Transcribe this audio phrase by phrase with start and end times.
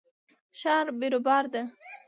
[0.59, 1.61] ښار بیروبار ده